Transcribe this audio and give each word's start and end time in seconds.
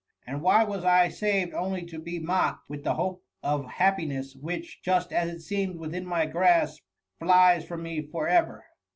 And 0.25 0.41
why 0.41 0.63
was 0.63 0.83
I 0.83 1.09
saved 1.09 1.53
only 1.53 1.85
to 1.85 1.99
be 1.99 2.17
mocked 2.17 2.67
with 2.67 2.83
the 2.83 2.95
hope 2.95 3.23
of 3.43 3.67
happiness, 3.73 4.35
which, 4.35 4.81
just 4.81 5.13
as 5.13 5.29
it 5.29 5.41
seemed 5.41 5.77
within 5.77 6.07
my 6.07 6.25
grasp, 6.25 6.81
flies 7.19 7.67
from 7.67 7.83
me 7.83 8.01
for 8.11 8.27
ever 8.27 8.65